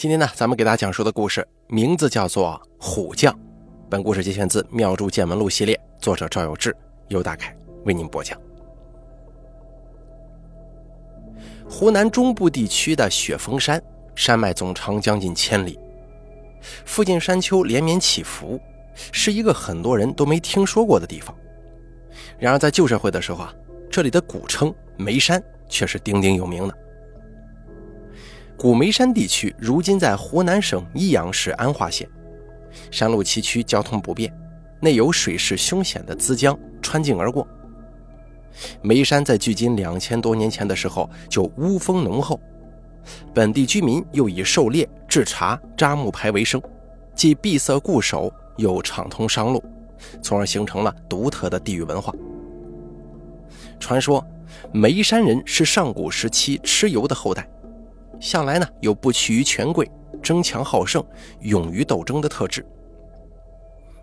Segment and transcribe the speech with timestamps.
[0.00, 3.30] 今天呢，咱们给大家讲述的故事名字叫做《虎将》。
[3.90, 6.74] 本故事节选自《妙著见闻录》系列，作者赵有志，
[7.08, 8.40] 由大凯为您播讲。
[11.68, 13.78] 湖南中部地区的雪峰山
[14.14, 15.78] 山脉总长将近千里，
[16.86, 18.58] 附近山丘连绵起伏，
[19.12, 21.36] 是一个很多人都没听说过的地方。
[22.38, 23.54] 然而在旧社会的时候啊，
[23.90, 26.74] 这里的古称眉山却是鼎鼎有名的。
[28.60, 32.06] 古眉山地区如今在湖南省益阳市安化县，
[32.90, 34.30] 山路崎岖，交通不便，
[34.82, 37.48] 内有水势凶险的资江穿境而过。
[38.82, 42.38] 眉山在距今两千多年前的时候就巫风浓厚，
[43.32, 46.60] 本地居民又以狩猎、制茶、扎木牌为生，
[47.14, 49.64] 既闭塞固守，又畅通商路，
[50.22, 52.14] 从而形成了独特的地域文化。
[53.78, 54.22] 传说
[54.70, 57.48] 眉山人是上古时期蚩尤的后代。
[58.20, 59.90] 向来呢有不屈于权贵、
[60.22, 61.04] 争强好胜、
[61.40, 62.64] 勇于斗争的特质。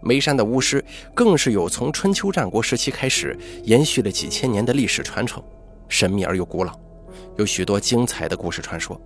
[0.02, 0.84] 眉山的巫师
[1.14, 5.42] 更是有从春秋战国时期开始延续了几千年的历史传承，
[5.88, 6.74] 神秘而又古老，
[7.38, 9.00] 有许多精彩的故事传说。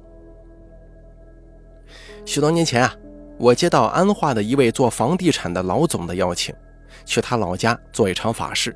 [2.25, 2.95] 许多年前啊，
[3.37, 6.53] 我接到安化的一位做房地产的老总的邀请，
[7.05, 8.75] 去他老家做一场法事。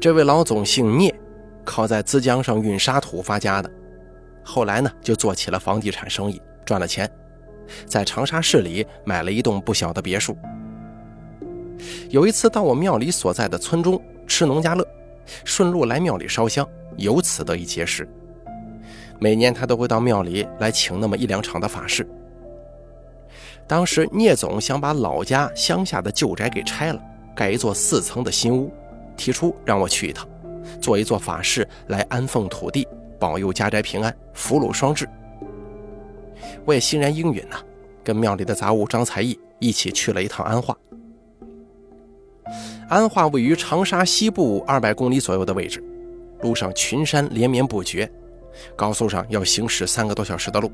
[0.00, 1.12] 这位老总姓聂，
[1.64, 3.70] 靠在资江上运沙土发家的。
[4.48, 7.08] 后来呢，就做起了房地产生意，赚了钱，
[7.84, 10.34] 在长沙市里买了一栋不小的别墅。
[12.08, 14.82] 有一次到我庙里所在的村中吃农家乐，
[15.44, 18.08] 顺路来庙里烧香，由此得以结识。
[19.20, 22.08] 每年他都会到庙里来请那么一两场的法事。
[23.66, 27.00] 当时聂总想把老家乡下的旧宅给拆了，
[27.36, 28.72] 盖一座四层的新屋，
[29.14, 30.26] 提出让我去一趟，
[30.80, 32.88] 做一座法事来安奉土地。
[33.18, 35.08] 保佑家宅平安，福禄双至。
[36.64, 37.56] 我也欣然应允呐，
[38.04, 40.76] 跟庙里的杂物张才义一起去了一趟安化。
[42.88, 45.82] 安化位于长沙西部二百公里左右的位置，
[46.40, 48.10] 路上群山连绵不绝，
[48.74, 50.70] 高速上要行驶三个多小时的路。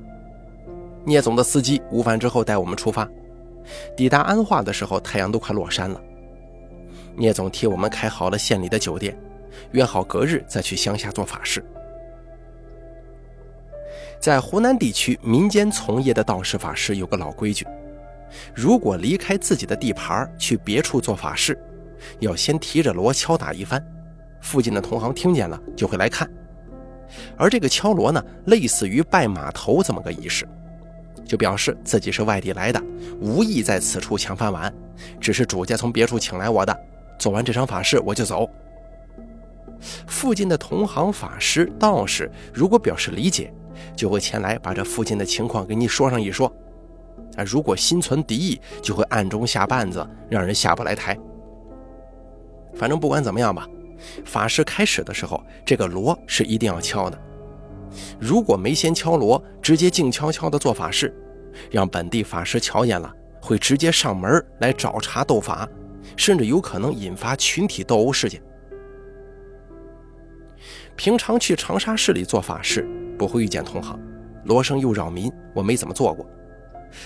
[1.04, 3.08] 聂总的司机午饭之后带我们出发，
[3.96, 6.00] 抵达安化的时候，太阳都快落山了。
[7.16, 9.16] 聂总替我们开好了县里的酒店，
[9.72, 11.64] 约好隔日再去乡下做法事。
[14.20, 17.66] 在湖南地区，民间从业的道士法师有个老规矩：
[18.54, 21.58] 如果离开自己的地盘去别处做法事，
[22.20, 23.84] 要先提着锣敲打一番，
[24.40, 26.28] 附近的同行听见了就会来看。
[27.36, 30.48] 而这个敲锣呢，类似于拜码头这么个仪式，
[31.24, 32.82] 就表示自己是外地来的，
[33.20, 34.72] 无意在此处抢饭碗，
[35.20, 36.76] 只是主家从别处请来我的。
[37.18, 38.48] 做完这场法事我就走。
[40.06, 43.52] 附近的同行法师、道士如果表示理解。
[43.96, 46.46] 就会前来把这附近的情况给你说上一说，
[47.36, 51.18] 啊，如果心存敌意，就会暗中下绊子，让人下不来台。
[52.74, 53.68] 反正不管怎么样吧，
[54.24, 57.18] 法事开始的时候，这个锣是一定要敲的。
[58.18, 61.14] 如果没先敲锣，直接静悄悄的做法事，
[61.70, 65.68] 让本地法师瞧见了，会直接上门来找茬斗法，
[66.16, 68.42] 甚至有可能引发群体斗殴事件。
[70.96, 72.88] 平常去长沙市里做法事。
[73.16, 73.96] 不会遇见同行，
[74.42, 76.26] 锣声又扰民，我没怎么做过。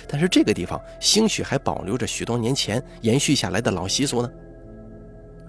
[0.06, 4.31] 但是这个地方兴许还保留着许多年前延续下来的老习俗呢。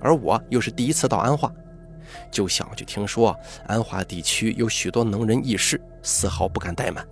[0.01, 1.49] 而我又是第一次到安化，
[2.29, 3.33] 就想去听说
[3.67, 7.07] 安化地区有许多能人异士，丝毫不敢怠慢。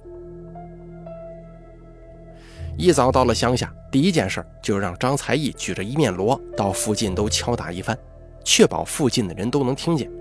[2.77, 7.97] 一早到了乡下，第一件事就是让张才义举着一面锣到附近都敲打一番，
[8.43, 10.11] 确保附近的人都能听见。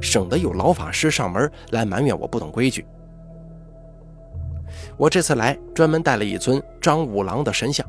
[0.00, 2.86] 省得有老法师上门来埋怨我不懂规矩。
[4.96, 7.86] 我这次来专门带了一尊张五郎的神像，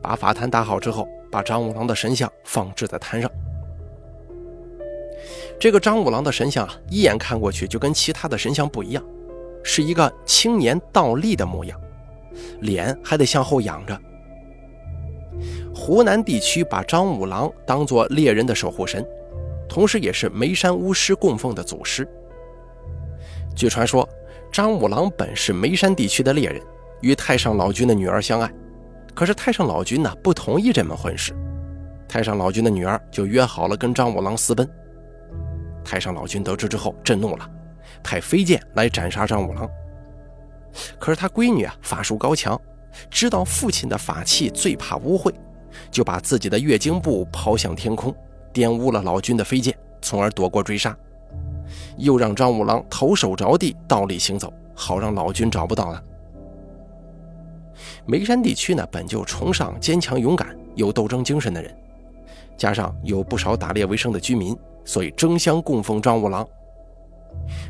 [0.00, 3.30] 把法坛打好之后，把张五郎的神像放置在坛上。
[5.58, 9.02] 这个张五郎的神像啊，一眼看过去就跟其他的神像不一样，
[9.62, 11.80] 是一个青年倒立的模样，
[12.60, 13.98] 脸还得向后仰着。
[15.74, 19.04] 湖南地区把张五郎当作猎人的守护神。
[19.74, 22.08] 同时，也是眉山巫师供奉的祖师。
[23.56, 24.08] 据传说，
[24.52, 26.62] 张五郎本是眉山地区的猎人，
[27.00, 28.48] 与太上老君的女儿相爱。
[29.16, 31.34] 可是太上老君呢不同意这门婚事，
[32.06, 34.64] 太上老君的女儿就约好了跟张五郎私奔。
[35.84, 37.50] 太上老君得知之后震怒了，
[38.00, 39.68] 派飞剑来斩杀张五郎。
[41.00, 42.56] 可是他闺女啊法术高强，
[43.10, 45.34] 知道父亲的法器最怕污秽，
[45.90, 48.14] 就把自己的月经布抛向天空。
[48.54, 50.96] 玷污了老君的飞剑，从而躲过追杀，
[51.98, 56.02] 又让张五郎头手着地倒立行走，好让老君找不到他。
[58.06, 61.76] 眉山地区呢，本就崇尚坚强勇敢、有斗争精神的人，
[62.56, 66.46] 加上有不少打猎为生的居民，所以争相供奉张五郎。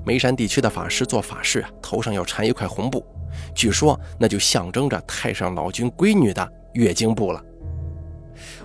[0.05, 3.03] 眉山地区的法师做法事啊，头上要缠一块红布，
[3.55, 7.43] 据说那就象征着太上老君闺女的月经布了。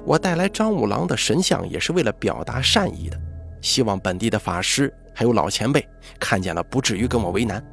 [0.05, 3.19] 我带来张五郎的神像，也是为了表达善意的，
[3.61, 5.87] 希望本地的法师还有老前辈
[6.19, 7.63] 看见了，不至于跟我为难。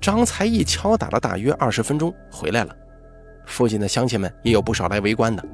[0.00, 2.74] 张才义敲打了大约二十分钟，回来了。
[3.46, 5.44] 附近的乡亲们也有不少来围观的。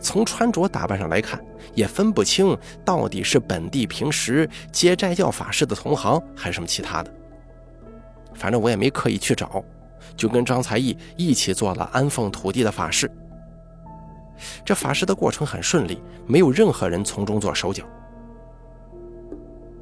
[0.00, 1.40] 从穿着打扮上来看，
[1.72, 7.14] 也分不清到底是本地平时接斋教法事的同行，还是什么其他的。
[8.34, 9.62] 反正我也没刻意去找，
[10.16, 13.10] 就跟张才义一起做了安奉土地的法事。
[14.64, 17.84] 这法事的过程很顺利，没有任何人从中做手脚。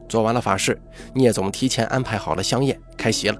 [0.09, 0.81] 做完了法事，
[1.13, 3.37] 聂总提前安排好了香宴，开席了。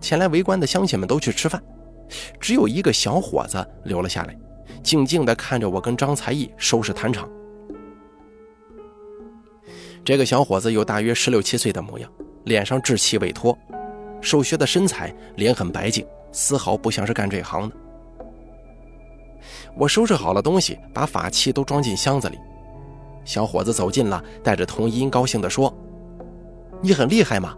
[0.00, 1.62] 前来围观的乡亲们都去吃饭，
[2.40, 4.36] 只有一个小伙子留了下来，
[4.82, 7.28] 静静地看着我跟张才义收拾坛场。
[10.04, 12.10] 这个小伙子有大约十六七岁的模样，
[12.44, 13.56] 脸上稚气未脱，
[14.26, 17.76] 瘦削的身材，脸很白净，丝毫不像是干这行的。
[19.76, 22.36] 我收拾好了东西，把法器都装进箱子里。
[23.24, 25.72] 小伙子走近了，带着童音，高兴地说
[26.82, 27.56] ：“你很厉害吗？”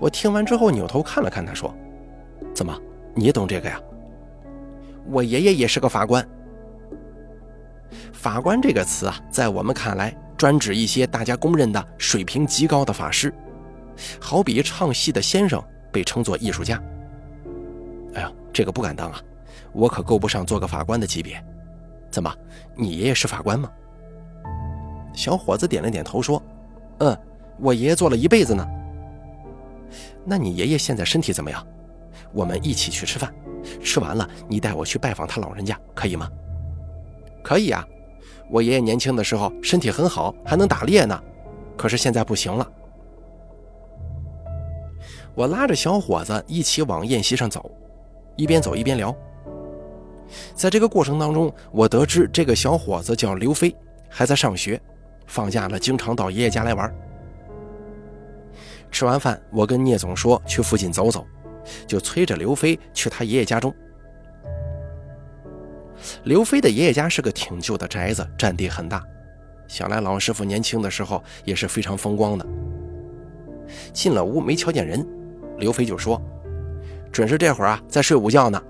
[0.00, 1.72] 我听完之后扭头看了看他，说
[2.52, 2.76] ：“怎么，
[3.14, 3.80] 你懂这个呀？”
[5.06, 6.28] 我爷爷也是个法官。
[8.12, 13.32] 法官这个词啊，在我们看来，专指一些大家公认的水平极高的法师，
[14.20, 15.62] 好比唱戏的先生
[15.92, 16.82] 被称作艺术家。
[18.14, 19.20] 哎呀，这个不敢当啊，
[19.72, 21.42] 我可够不上做个法官的级别。
[22.10, 22.34] 怎么，
[22.74, 23.70] 你爷爷是法官吗？
[25.12, 26.42] 小伙子点了点头，说
[27.00, 27.18] ：“嗯，
[27.58, 28.66] 我爷爷做了一辈子呢。”
[30.24, 31.66] 那你爷爷现在身体怎么样？
[32.32, 33.32] 我们一起去吃饭，
[33.82, 36.30] 吃完了你带我去拜访他老人家，可以吗？
[37.42, 37.86] 可以啊，
[38.50, 41.18] 我爷爷年轻的时候身体很好，还能打猎呢，
[41.76, 42.70] 可是现在不行了。
[45.38, 47.70] 我拉着小伙子一起往宴席上走，
[48.34, 49.16] 一边走一边聊。
[50.52, 53.72] 在这个过程当中，我得知这个小伙子叫刘飞，
[54.08, 54.80] 还在上学，
[55.28, 56.92] 放假了经常到爷爷家来玩。
[58.90, 61.24] 吃完饭，我跟聂总说去附近走走，
[61.86, 63.72] 就催着刘飞去他爷爷家中。
[66.24, 69.04] 刘飞的爷爷家是个挺旧的宅子，占地很大，
[69.68, 72.44] 想来老师傅年轻的时候也是非常风光的。
[73.92, 75.06] 进了屋没瞧见人，
[75.58, 76.20] 刘飞就说
[77.12, 78.62] ：“准是这会儿啊，在睡午觉呢。”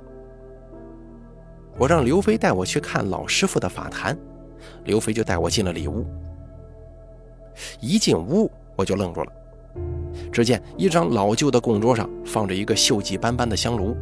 [1.79, 4.19] 我让刘飞带我去看老师傅的法坛，
[4.85, 6.05] 刘飞就带我进了里屋。
[7.81, 9.33] 一进屋，我就愣住了。
[10.33, 13.97] 只见一张老旧的供桌上放着一个锈迹斑斑的香炉，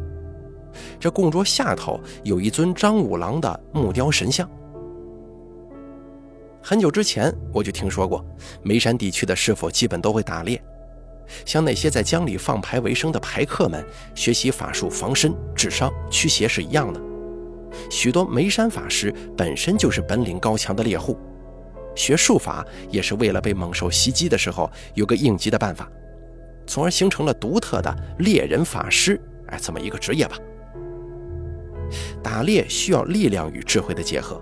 [0.99, 4.49] 这供桌下头有一尊张五郎的木雕神像。
[6.63, 8.25] 很久之前我就听说过，
[8.63, 10.59] 眉山地区的师傅基本都会打猎，
[11.45, 13.85] 像那些在江里放牌为生的牌客们，
[14.15, 17.01] 学习法术防身、治伤、驱邪是一样的。
[17.89, 21.17] 许多眉山法师本身就是本领高强的猎户，
[21.95, 25.89] 学术法也是为了被猛兽袭击的时候有个应急的办法。
[26.65, 30.37] 从而形成了独特的猎人法师，哎，这么一个职业吧。
[32.21, 34.41] 打猎需要力量与智慧的结合，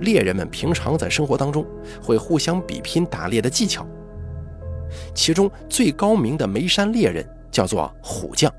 [0.00, 1.64] 猎人们平常在生活当中
[2.02, 3.86] 会互相比拼打猎的技巧。
[5.14, 8.52] 其中最高明的眉山猎人叫做虎将，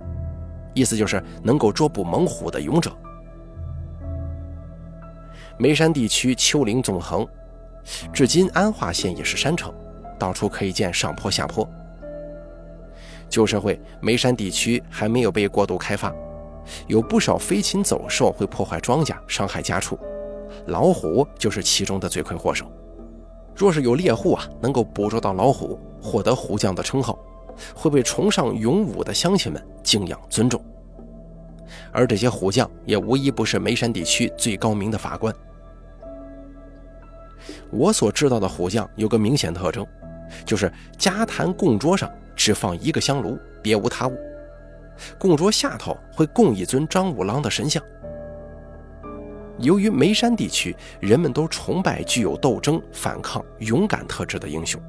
[0.73, 2.91] 意思就是能够捉捕猛虎的勇者。
[5.57, 7.25] 眉山地区丘陵纵横，
[8.11, 9.73] 至今安化县也是山城，
[10.19, 11.67] 到处可以见上坡下坡。
[13.29, 16.13] 旧社会眉山地区还没有被过度开发，
[16.87, 19.97] 有不少飞禽走兽会破坏庄稼、伤害家畜，
[20.67, 22.65] 老虎就是其中的罪魁祸首。
[23.55, 27.17] 若是有猎户啊，能够捕捉到老虎，获得虎将的称号，
[27.73, 30.63] 会被崇尚勇武的乡亲们敬仰尊重。
[31.91, 35.33] 而这些虎将也无一不是眉山地区最高明的法官。
[37.71, 39.85] 我所知道的虎将有个明显特征，
[40.45, 42.09] 就是家坛供桌上。
[42.37, 44.17] 只放一个香炉，别无他物。
[45.17, 47.81] 供桌下头会供一尊张五郎的神像。
[49.59, 54.81] 由于眉山地区人们都崇拜具有斗争、反抗、勇敢特质的英雄，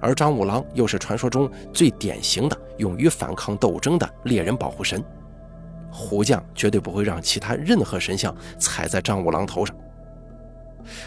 [0.00, 5.02] 而张五郎又是传说中最典型的勇于反抗斗争的猎人保护神，
[5.90, 9.76] 虎将绝对不会让其他任何神像踩在张五郎头上。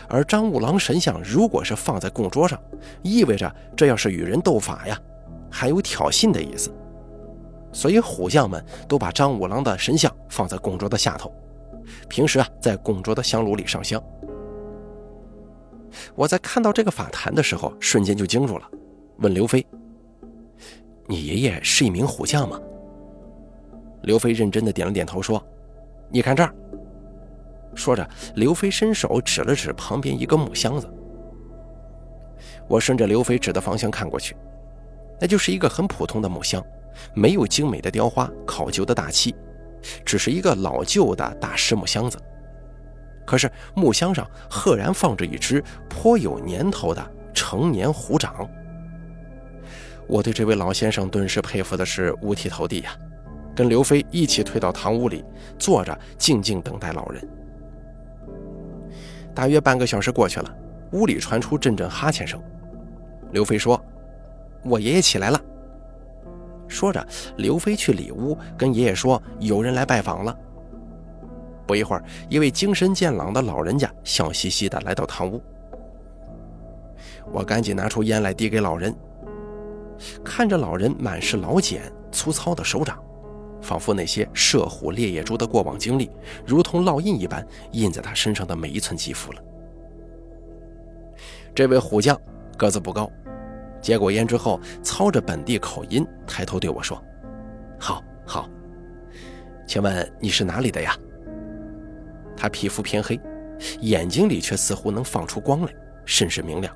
[0.07, 2.59] 而张五郎神像如果是放在供桌上，
[3.01, 4.99] 意味着这要是与人斗法呀，
[5.49, 6.71] 还有挑衅的意思。
[7.71, 11.33] 所以虎将们都把张五郎的神像放在供桌的下头，
[12.07, 14.01] 平时啊在供桌的香炉里上香。
[16.15, 18.69] 我在看到这个法坛的时候，瞬间就惊住了，
[19.17, 19.65] 问刘飞
[21.07, 22.59] ：“你爷爷是一名虎将吗？”
[24.03, 25.43] 刘飞认真的点了点头，说
[26.09, 26.53] ：“你看这儿。”
[27.75, 30.87] 说着，刘飞伸手指了指旁边一个木箱子。
[32.67, 34.35] 我顺着刘飞指的方向看过去，
[35.19, 36.63] 那就是一个很普通的木箱，
[37.13, 39.35] 没有精美的雕花、考究的大漆，
[40.05, 42.17] 只是一个老旧的大实木箱子。
[43.25, 48.49] 可是木箱上赫然放着一只颇有年头的成年虎掌。
[50.07, 52.97] 我对这位老先生顿时佩服的是五体投地呀！
[53.55, 55.23] 跟刘飞一起退到堂屋里，
[55.57, 57.27] 坐着静静等待老人。
[59.35, 60.55] 大约半个小时过去了，
[60.93, 62.41] 屋里传出阵阵哈欠声。
[63.31, 63.79] 刘飞说
[64.65, 65.39] ：“我爷爷起来了。”
[66.69, 67.05] 说着，
[67.37, 70.37] 刘飞去里屋跟爷爷说：“有人来拜访了。”
[71.67, 75.41] 不一会儿，一位精神健朗的老人家笑嘻嘻地来到堂屋。
[77.31, 78.95] 我赶紧拿出烟来递给老人，
[80.23, 82.97] 看着老人满是老茧、粗糙的手掌，
[83.61, 86.09] 仿佛那些射虎猎野猪的过往经历，
[86.45, 89.41] 如同烙印一般印在他身上的每一寸肌肤了。
[91.53, 92.19] 这位虎将
[92.57, 93.11] 个子不高，
[93.81, 97.01] 接过烟之后，操着本地口音抬头对我说
[97.79, 98.49] ：“好，好，
[99.65, 100.95] 请问你是哪里的呀？”
[102.35, 103.19] 他皮肤偏黑，
[103.81, 105.73] 眼睛里却似乎能放出光来，
[106.05, 106.75] 甚是明亮。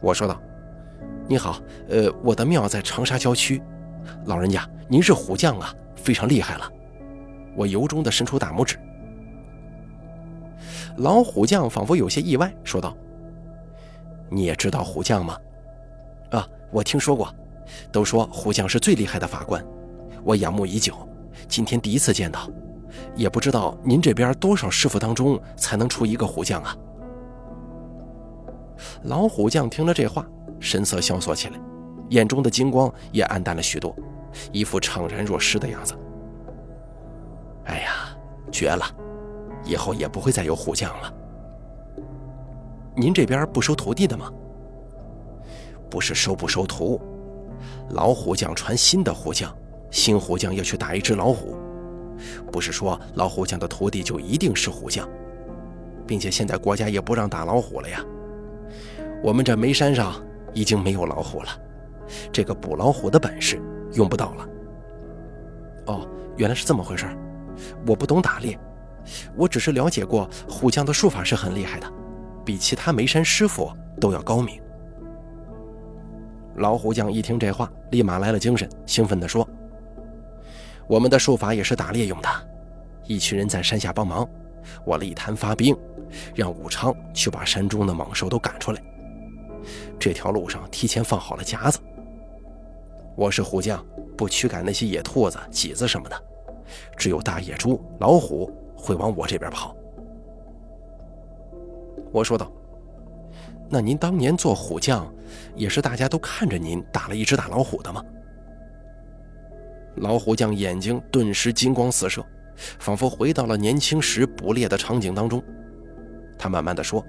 [0.00, 0.40] 我说道
[1.26, 3.62] ：“你好，呃，我的庙在长沙郊区，
[4.26, 6.70] 老人家，您是虎将啊，非常厉害了。”
[7.56, 8.76] 我由衷地伸出大拇指。
[10.98, 12.96] 老虎将仿佛有些意外，说道
[14.34, 15.38] ：“你也知道虎将吗？
[16.32, 17.32] 啊，我听说过，
[17.92, 19.64] 都说虎将是最厉害的法官，
[20.24, 20.92] 我仰慕已久，
[21.48, 22.50] 今天第一次见到。”
[23.16, 26.76] 也不知道您这边多少师傅当中才能出一个虎将啊？
[29.04, 30.24] 老虎将听了这话，
[30.60, 31.60] 神色萧索起来，
[32.10, 33.94] 眼中的金光也暗淡了许多，
[34.52, 35.94] 一副怅然若失的样子。
[37.64, 38.16] 哎呀，
[38.52, 38.84] 绝了！
[39.64, 41.12] 以后也不会再有虎将了。
[42.96, 44.32] 您这边不收徒弟的吗？
[45.90, 47.00] 不是收不收徒，
[47.90, 49.54] 老虎将传新的虎将，
[49.90, 51.56] 新虎将要去打一只老虎。
[52.52, 55.08] 不是说老虎将的徒弟就一定是虎将，
[56.06, 58.04] 并且现在国家也不让打老虎了呀。
[59.22, 60.22] 我们这眉山上
[60.52, 61.48] 已经没有老虎了，
[62.32, 63.60] 这个捕老虎的本事
[63.92, 64.48] 用不到了。
[65.86, 67.06] 哦，原来是这么回事
[67.86, 68.58] 我不懂打猎，
[69.36, 71.92] 我只是了解过虎将的术法是很厉害的，
[72.44, 74.60] 比其他眉山师傅都要高明。
[76.56, 79.48] 老虎将一听这话，立马来了精神，兴奋地说。
[80.86, 82.28] 我们的术法也是打猎用的，
[83.06, 84.28] 一群人在山下帮忙，
[84.84, 85.76] 我立坛发兵，
[86.34, 88.82] 让武昌去把山中的猛兽都赶出来。
[89.98, 91.78] 这条路上提前放好了夹子。
[93.16, 93.84] 我是虎将，
[94.16, 96.22] 不驱赶那些野兔子、麂子什么的，
[96.96, 99.74] 只有大野猪、老虎会往我这边跑。
[102.14, 102.50] 我说道
[103.68, 105.12] ：“那您当年做虎将，
[105.56, 108.00] 也是大家都看着您打了一只大老虎的吗？”
[109.98, 112.24] 老虎将眼睛顿时金光四射，
[112.78, 115.42] 仿佛回到了年轻时捕猎的场景当中。
[116.38, 117.04] 他慢慢的说：“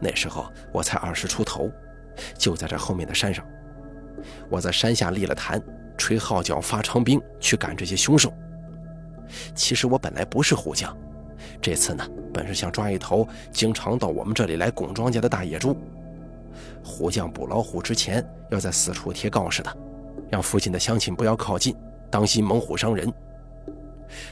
[0.00, 1.70] 那时候我才二十出头，
[2.38, 3.46] 就在这后面的山上，
[4.48, 5.62] 我在山下立了坛，
[5.98, 8.32] 吹号角发长兵去赶这些凶兽。
[9.54, 10.96] 其实我本来不是虎将，
[11.60, 15.76] 这次呢，本是想抓一头经常到我们这里来拱庄稼的大野猪。
[16.82, 19.76] 虎将捕老虎之前，要在四处贴告示的。”
[20.30, 21.76] 让附近的乡亲不要靠近，
[22.10, 23.12] 当心猛虎伤人。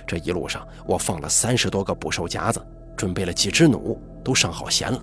[0.07, 2.61] 这一路上，我放了三十多个捕兽夹子，
[2.97, 5.01] 准备了几只弩，都上好弦了。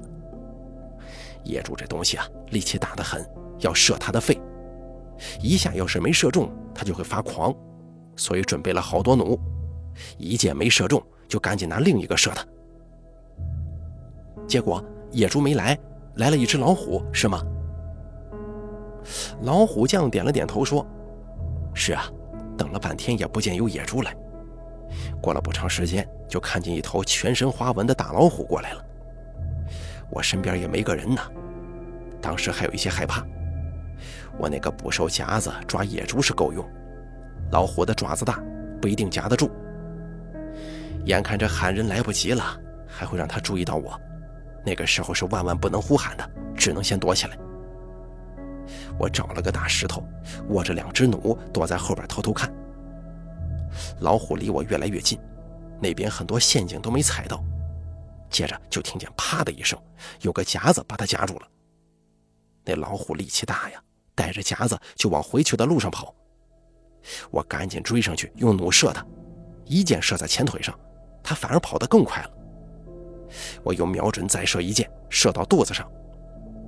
[1.44, 3.25] 野猪这东西啊，力气大得很，
[3.60, 4.38] 要射它的肺，
[5.41, 7.56] 一下要是没射中，它就会发狂，
[8.18, 9.39] 所以准备了好多弩。
[10.18, 12.45] 一箭没射中，就赶紧拿另一个射他。
[14.48, 15.77] 结果野猪没来，
[16.15, 17.41] 来了一只老虎，是吗？
[19.43, 20.86] 老虎将点了点头，说
[21.74, 22.03] ：“是啊，
[22.57, 24.13] 等了半天也不见有野猪来。
[25.21, 28.83] 过了不长时间，就看见一头全身花纹的大老虎过来了。
[30.09, 31.21] 我身边也没个人呢，
[32.19, 33.24] 当时还有一些害怕。
[34.38, 36.67] 我那个捕兽夹子抓野猪是够用，
[37.51, 38.41] 老虎的爪子大，
[38.81, 39.51] 不一定夹得住。
[41.10, 42.56] 眼看着喊人来不及了，
[42.88, 44.00] 还会让他注意到我。
[44.63, 47.36] 那个时候是万万不能呼喊的，只能先躲起来。
[49.00, 50.04] 我找了个大石头，
[50.50, 52.54] 握着两只弩，躲在后边偷偷看。
[54.01, 55.20] 老虎离我越来越近，
[55.82, 57.44] 那边很多陷阱都没踩到。
[58.30, 59.82] 接着就听见“啪”的一声，
[60.22, 61.48] 有个夹子把它夹住了。
[62.63, 63.82] 那老虎力气大呀，
[64.13, 66.13] 带着夹子就往回去的路上跑。
[67.32, 69.04] 我赶紧追上去，用弩射它，
[69.66, 70.78] 一箭射在前腿上，
[71.24, 72.30] 他反而跑得更快了。
[73.64, 75.90] 我又瞄准，再射一箭，射到肚子上，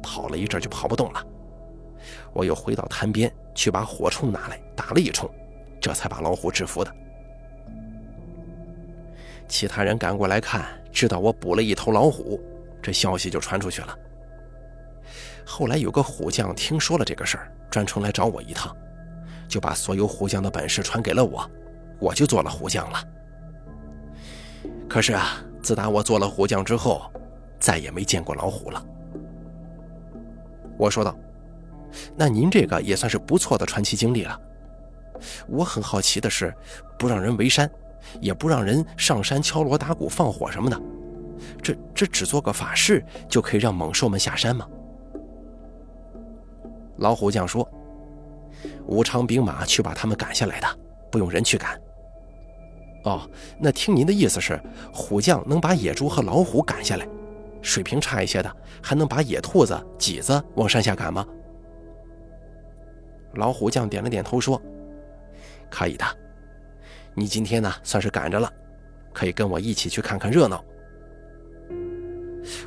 [0.01, 1.25] 跑了一阵就跑不动了。
[2.33, 5.29] 我又回到滩边去把火铳拿来打了一冲，
[5.79, 6.95] 这才把老虎制服的。
[9.47, 12.39] 其他人赶过来看，知道我捕了一头老虎，
[12.81, 13.97] 这消息就传出去了。
[15.45, 18.75] 后来有个虎将听说了这个事儿，专程来找我一趟，
[19.47, 21.49] 就把所有虎将的本事传给了我，
[21.99, 23.03] 我就做了虎将了。
[24.91, 27.09] 可是啊，自打我做了虎将之后，
[27.61, 28.85] 再也没见过老虎了。
[30.77, 31.15] 我说道
[32.13, 34.37] ：“那您这个也算是不错的传奇经历了。
[35.47, 36.53] 我很好奇的是，
[36.99, 37.71] 不让人围山。”
[38.19, 40.81] 也不让人上山敲锣打鼓放火什么的，
[41.61, 44.67] 这这只做个法事就可以让猛兽们下山吗？
[46.97, 47.65] 老虎将说
[48.87, 50.67] ：“武昌兵马去把他们赶下来的，
[51.11, 51.79] 不用人去赶。”
[53.03, 53.29] 哦，
[53.59, 54.61] 那听您的意思是，
[54.93, 57.07] 虎将能把野猪和老虎赶下来，
[57.61, 61.25] 水平差一些的还能把野兔子、麂子往山下赶吗？
[63.33, 64.61] 老虎将点了点头说
[65.71, 66.05] ：“可以的。”
[67.15, 68.51] 你今天呢，算是赶着了，
[69.13, 70.63] 可以跟我一起去看看热闹。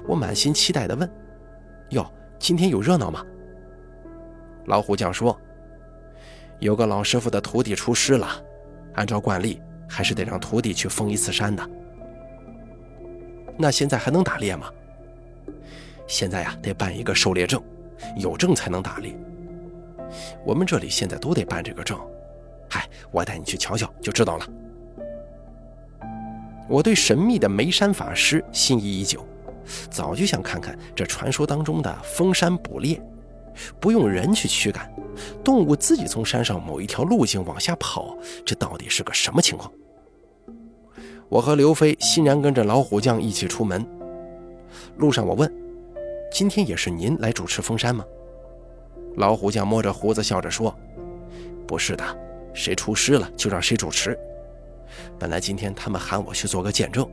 [0.07, 1.09] 我满心期待地问
[1.91, 2.05] ：“哟，
[2.39, 3.25] 今天有热闹吗？”
[4.67, 5.39] 老虎将说
[6.61, 8.29] ：“有个老师傅的徒弟出师了，
[8.95, 11.69] 按照惯例，还是得让徒弟去封一次山的。
[13.57, 14.71] 那现在还能打猎吗？
[16.07, 17.63] 现在呀，得办一个狩猎证，
[18.17, 19.17] 有证才能打猎。
[20.45, 21.99] 我们这里现在都得办这个证。”
[22.69, 24.49] 嗨，我带你去瞧瞧，就知道了。
[26.69, 29.25] 我对神秘的眉山法师心仪已久，
[29.91, 33.01] 早就想看看这传说当中的封山捕猎，
[33.81, 34.93] 不用人去驱赶，
[35.43, 39.71] 动物自己从山上某一条路径往下跑，这到底是个什么情况？
[41.29, 43.85] 我和刘飞欣然跟着老虎将一起出门。
[44.99, 45.53] 路上我问
[46.31, 48.05] ：“今天也是您来主持封山吗？”
[49.17, 50.77] 老虎将摸着胡子笑着说
[51.67, 52.05] ：“不是的。”
[52.55, 54.17] 谁出师了就让谁主持。
[55.19, 57.05] 本来今天他们喊我去做个见证，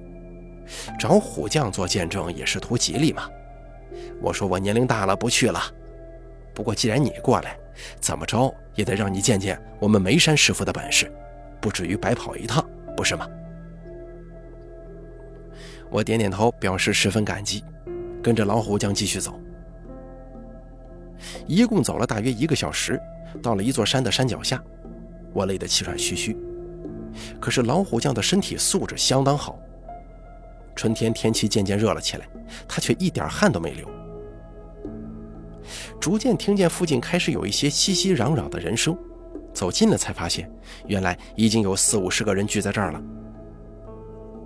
[1.00, 3.28] 找虎将做见证也是图吉利嘛。
[4.22, 5.60] 我说我年龄大了不去了。
[6.62, 7.58] 不过既然你过来，
[8.00, 11.12] 怎么着也得让你见见我们眉山师傅的本事，
[11.60, 12.64] 不至于白跑一趟，
[12.96, 13.28] 不是吗？
[15.90, 17.64] 我点点头，表示十分感激，
[18.22, 19.42] 跟着老虎将继续走。
[21.48, 23.02] 一共走了大约一个小时，
[23.42, 24.64] 到了一座山的山脚下。
[25.34, 26.38] 我累得气喘吁吁，
[27.40, 29.58] 可是老虎将的身体素质相当好。
[30.76, 32.28] 春天天气渐渐热了起来，
[32.68, 33.90] 他却一点汗都没流。
[36.00, 38.98] 逐渐听见附近开始有一些熙熙攘攘的人声，
[39.54, 40.50] 走近了才发现，
[40.88, 43.02] 原来已经有四五十个人聚在这儿了。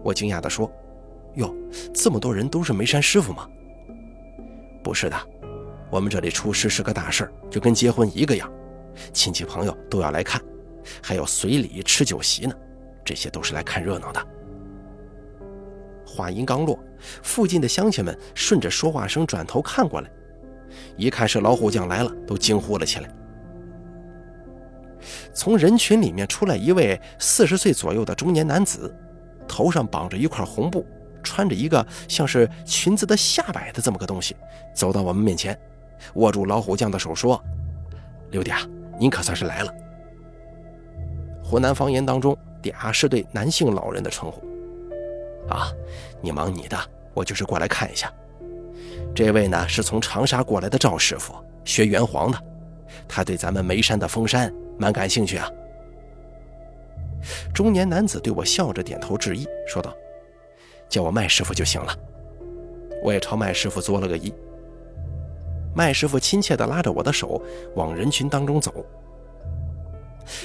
[0.03, 0.71] 我惊讶地说
[1.35, 1.53] ：“哟，
[1.93, 3.47] 这么多人都是眉山师傅吗
[4.83, 5.17] ？”“不是的，
[5.89, 8.51] 我们这里出师是个大事儿，就跟结婚一个样，
[9.13, 10.41] 亲戚朋友都要来看。”
[11.01, 12.53] 还要随礼吃酒席呢，
[13.03, 14.27] 这些都是来看热闹的。
[16.05, 16.77] 话音刚落，
[17.23, 20.11] 附近的乡亲们顺着说话声转头看过来，
[20.97, 23.09] 一看是老虎将来了，都惊呼了起来。
[25.33, 28.93] 从人群里面出来一位四十岁左右的中年男子，
[29.47, 30.85] 头上绑着一块红布，
[31.21, 34.35] 穿着一个像是裙子的下摆的这么个东西，
[34.73, 35.57] 走到我们面前，
[36.15, 37.41] 握住老虎将的手说
[38.31, 38.61] ：“刘弟啊，
[38.97, 39.73] 您可算是来了。”
[41.43, 44.41] 湖南方言当中，“嗲”是对男性老人的称呼。
[45.47, 45.71] 啊，
[46.21, 46.77] 你忙你的，
[47.13, 48.11] 我就是过来看一下。
[49.13, 52.37] 这位呢，是从长沙过来的赵师傅，学元皇的，
[53.07, 55.49] 他对咱们眉山的封山蛮感兴趣啊。
[57.53, 59.93] 中年男子对我笑着点头致意，说道
[60.89, 61.95] ：“叫我麦师傅就行了。”
[63.03, 64.33] 我也朝麦师傅作了个揖。
[65.73, 67.41] 麦师傅亲切地拉着我的手
[67.75, 68.85] 往人群当中走。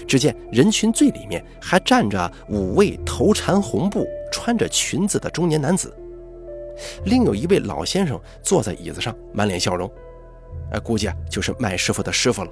[0.07, 5.95] 只见人群最里面还站着五位头缠红布、穿着裙子的中年男子，
[7.05, 9.91] 另有一位老先生坐在椅子上，满脸笑容。
[10.73, 12.51] 哎，估计啊就是麦师傅的师傅了。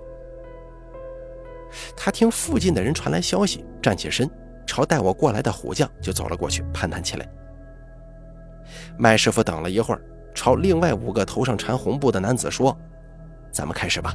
[1.97, 4.29] 他听附近的人传来消息，站起身，
[4.67, 7.29] 朝带我过来的虎将就走了过去，攀谈起来。
[8.97, 10.03] 麦师傅等了一会儿，
[10.35, 12.77] 朝另外五个头上缠红布的男子说
[13.53, 14.15] ：“咱们开始吧。”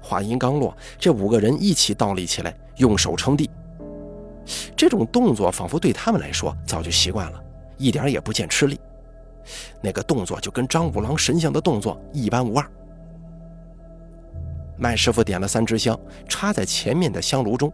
[0.00, 3.48] 话音刚落，这五个人一起倒立起来，用手撑地。
[4.76, 7.41] 这种动作仿佛对他们来说早就习惯了，
[7.76, 8.78] 一点也不见吃力。
[9.80, 12.70] 那个动作就跟张五郎神像的动作一般无二。
[14.78, 17.72] 麦师傅点了三支香，插在前面的香炉中，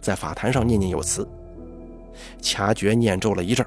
[0.00, 1.26] 在法坛上念念有词，
[2.40, 3.66] 掐诀念咒了一阵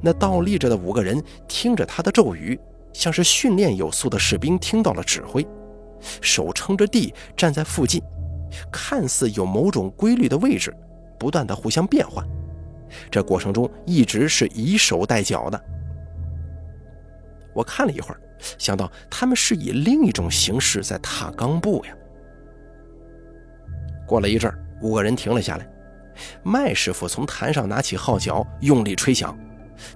[0.00, 2.58] 那倒立着的五个人听着他的咒语，
[2.92, 5.46] 像是训练有素的士兵听到了指挥，
[6.20, 8.02] 手撑着地站在附近，
[8.70, 10.74] 看似有某种规律的位置，
[11.18, 12.26] 不断的互相变换。
[13.10, 15.60] 这过程中一直是以手带脚的。
[17.54, 18.20] 我看了一会儿，
[18.58, 21.94] 想到他们是以另一种形式在踏钢步呀。
[24.06, 25.68] 过了一阵儿五个人停了下来，
[26.42, 29.36] 麦师傅从坛上拿起号角，用力吹响，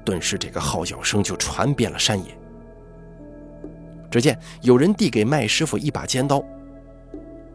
[0.04, 2.36] 顿时这个号角声就传遍了山野。
[4.10, 6.42] 只见有人递给麦师傅一把尖刀，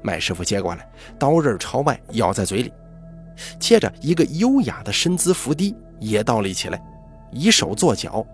[0.01, 0.87] 麦师傅接过来，
[1.19, 2.71] 刀刃朝外，咬在嘴里，
[3.59, 6.81] 接着一个优雅的身姿伏低，也倒立起来，
[7.31, 8.25] 以手做脚。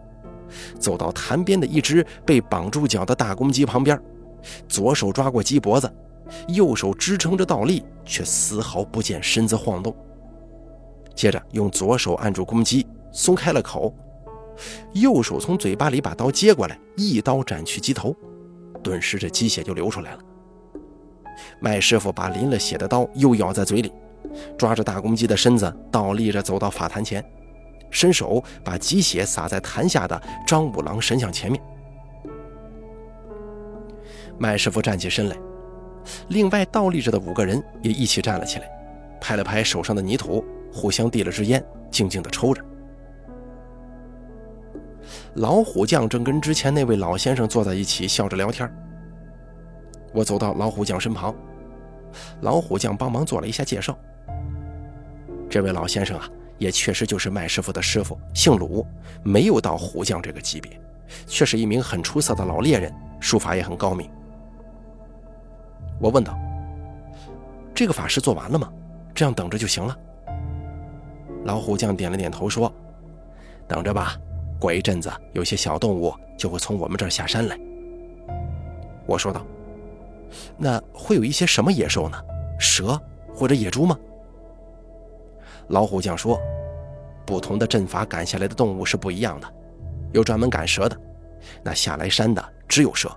[0.79, 3.99] 走到潭边的一只被绑住脚的大公鸡旁边，
[4.67, 5.89] 左手抓过鸡脖子，
[6.49, 9.95] 右手支撑着倒立，却丝毫不见身子晃动。
[11.15, 13.93] 接着用左手按住公鸡，松开了口，
[14.93, 18.15] 右手从嘴巴里把刀接过来，一刀斩去鸡头，
[18.83, 20.19] 顿时这鸡血就流出来了。
[21.59, 23.91] 麦师傅把淋了血的刀又咬在嘴里，
[24.57, 27.23] 抓着大公鸡的身子倒立着走到法坛前。
[27.89, 31.61] 伸手把鸡血洒在坛下的张五郎神像前面。
[34.37, 35.37] 麦师傅站起身来，
[36.29, 38.65] 另外倒立着的五个人也一起站了起来，
[39.19, 40.41] 拍了拍手上的泥土，
[40.71, 42.63] 互相递了支烟，静静地抽着。
[45.35, 48.73] 老虎将正跟之前那位老先生坐在一起笑着聊天。
[50.13, 51.35] 我走到老虎将身旁，
[52.39, 53.97] 老虎将帮忙做了一下介绍。
[55.51, 56.27] 这位老先生啊。
[56.57, 58.85] 也确实就是麦师傅的师傅，姓鲁，
[59.23, 60.79] 没有到虎将这个级别，
[61.25, 64.07] 却是一名很出色的老猎人，术法也很高明。
[65.99, 66.37] 我问道
[67.73, 68.71] ：“这个法事做完了吗？
[69.15, 69.97] 这样等着就行了。”
[71.45, 72.71] 老虎将点了点头说
[73.67, 74.15] ：“等着吧，
[74.59, 77.59] 过一阵子有些小动物就会从我们这儿下山来。”
[79.07, 79.43] 我说道
[80.59, 82.21] ：“那会有一些什么野兽呢？
[82.59, 83.01] 蛇
[83.33, 83.97] 或者野猪吗？”
[85.71, 86.39] 老虎将说
[87.25, 89.47] ：“不同的阵法赶下来的动物是不一样的，
[90.11, 90.97] 有专门赶蛇的，
[91.63, 93.09] 那下来山的只有蛇。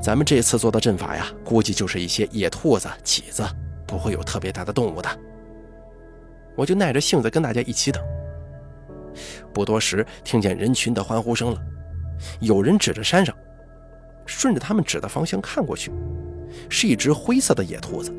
[0.00, 3.42] 咱们这次做的阵法呀，估计就是一些野兔子、麂子，
[3.86, 5.08] 不会有特别大的动物的。”
[6.54, 8.02] 我就耐着性子跟大家一起等。
[9.54, 11.58] 不多时，听见人群的欢呼声了，
[12.40, 13.34] 有人指着山上，
[14.26, 15.90] 顺着他们指的方向看过去，
[16.68, 18.14] 是一只灰色的野兔子。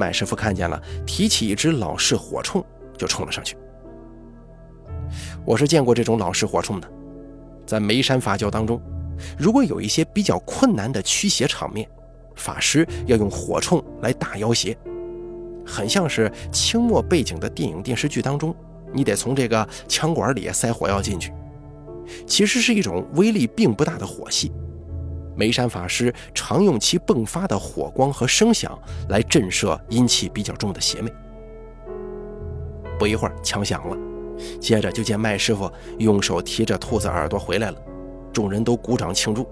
[0.00, 2.64] 麦师傅看见了，提起一只老式火铳
[2.96, 3.54] 就冲了上去。
[5.44, 6.90] 我是见过这种老式火铳的，
[7.66, 8.80] 在眉山法教当中，
[9.38, 11.86] 如果有一些比较困难的驱邪场面，
[12.34, 14.74] 法师要用火铳来打妖邪，
[15.66, 18.56] 很像是清末背景的电影电视剧当中，
[18.94, 21.30] 你得从这个枪管里塞火药进去，
[22.26, 24.50] 其实是一种威力并不大的火系。
[25.40, 31.10] 梅山法师常用其迸发的火光和声响来震慑阴气比较重的邪魅。
[32.98, 33.96] 不一会儿，枪响了，
[34.60, 37.76] 接着就见麦师傅用手提着兔子耳朵回来了，
[38.30, 39.48] 众人都鼓掌庆祝。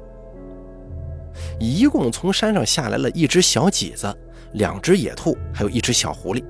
[1.59, 4.15] 一共从山上下来了一只小麂子、
[4.53, 6.45] 两只野兔，还有一只小狐狸。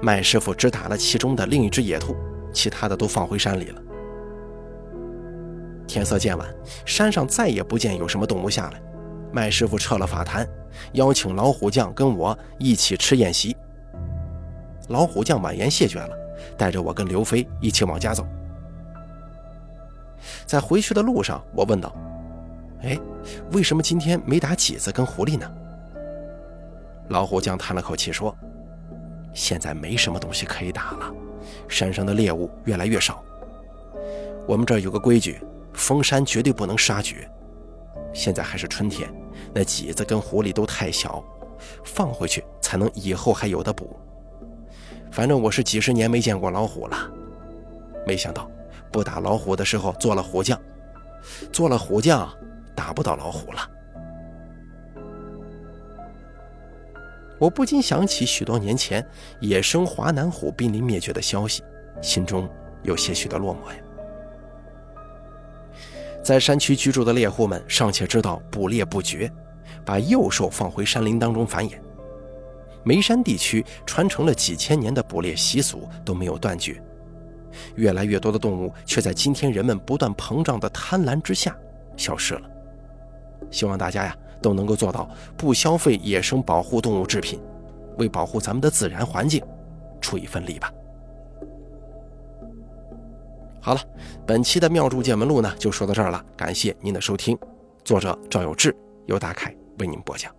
[0.00, 2.16] 麦师傅只打了其中的另一只野兔，
[2.50, 3.82] 其他的都放回山里了。
[5.88, 6.46] 天色渐晚，
[6.84, 8.80] 山上再也不见有什么动物下来。
[9.32, 10.46] 麦师傅撤了法坛，
[10.92, 13.56] 邀请老虎将跟我一起吃宴席。
[14.88, 16.14] 老虎将婉言谢绝了，
[16.56, 18.26] 带着我跟刘飞一起往家走。
[20.46, 21.94] 在回去的路上，我问道
[22.84, 22.98] ：“哎，
[23.52, 25.50] 为什么今天没打麂子跟狐狸呢？”
[27.08, 28.34] 老虎将叹了口气说
[29.32, 31.12] ：“现在没什么东西可以打了，
[31.66, 33.22] 山上的猎物越来越少。
[34.46, 35.40] 我们这儿有个规矩。”
[35.78, 37.30] 封山绝对不能杀绝。
[38.12, 39.08] 现在还是春天，
[39.54, 41.22] 那麂子跟狐狸都太小，
[41.84, 43.96] 放回去才能以后还有的补。
[45.10, 46.96] 反正我是几十年没见过老虎了，
[48.04, 48.50] 没想到
[48.90, 50.60] 不打老虎的时候做了虎将，
[51.52, 52.28] 做了虎将
[52.74, 53.70] 打不到老虎了。
[57.38, 59.06] 我不禁想起许多年前
[59.40, 61.62] 野生华南虎濒临灭绝的消息，
[62.02, 62.48] 心中
[62.82, 63.78] 有些许的落寞呀。
[66.28, 69.32] 在山区居住的猎户们尚且知道捕猎不绝，
[69.82, 71.78] 把幼兽放回山林当中繁衍。
[72.84, 76.82] 眉山地区传承了几千年的捕猎习俗都没有断绝，
[77.76, 81.56] 越来越多的动物却在今天人们不断膨胀的贪婪之下
[81.96, 82.42] 消失了。
[83.50, 87.40] 希望大家呀都能够做到不消费野生保护动物制品，
[87.96, 89.42] 为保护咱们的自然环境
[89.98, 90.70] 出一份力吧。
[93.68, 93.80] 好了，
[94.26, 97.38] 本期的妙著见闻录呢就说到这儿了，感谢您的收听。
[97.84, 100.34] 作者赵有志，由大凯为您播讲。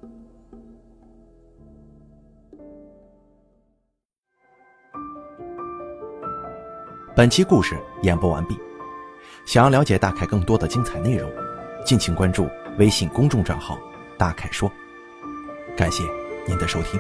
[7.16, 8.58] 本期故事演播完毕。
[9.46, 11.32] 想要了解大凯更多的精彩内容，
[11.86, 13.78] 敬请关注微信公众账号
[14.18, 14.72] “大凯说”。
[15.78, 16.04] 感谢
[16.48, 17.00] 您的收听。